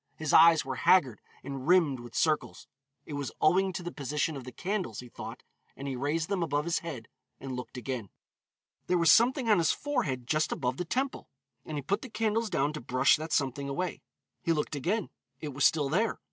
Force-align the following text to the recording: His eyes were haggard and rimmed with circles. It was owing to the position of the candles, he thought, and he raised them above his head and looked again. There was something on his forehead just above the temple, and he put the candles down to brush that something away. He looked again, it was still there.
His 0.15 0.33
eyes 0.33 0.65
were 0.65 0.77
haggard 0.77 1.21
and 1.43 1.67
rimmed 1.67 1.99
with 1.99 2.15
circles. 2.15 2.67
It 3.05 3.13
was 3.13 3.31
owing 3.39 3.71
to 3.73 3.83
the 3.83 3.91
position 3.91 4.35
of 4.35 4.45
the 4.45 4.51
candles, 4.51 4.99
he 4.99 5.09
thought, 5.09 5.43
and 5.77 5.87
he 5.87 5.95
raised 5.95 6.27
them 6.27 6.41
above 6.41 6.65
his 6.65 6.79
head 6.79 7.07
and 7.39 7.51
looked 7.55 7.77
again. 7.77 8.09
There 8.87 8.97
was 8.97 9.11
something 9.11 9.47
on 9.47 9.59
his 9.59 9.71
forehead 9.71 10.25
just 10.25 10.51
above 10.51 10.77
the 10.77 10.85
temple, 10.85 11.29
and 11.65 11.77
he 11.77 11.83
put 11.83 12.01
the 12.01 12.09
candles 12.09 12.49
down 12.49 12.73
to 12.73 12.81
brush 12.81 13.15
that 13.17 13.31
something 13.31 13.69
away. 13.69 14.01
He 14.41 14.53
looked 14.53 14.75
again, 14.75 15.11
it 15.39 15.49
was 15.53 15.65
still 15.65 15.87
there. 15.87 16.17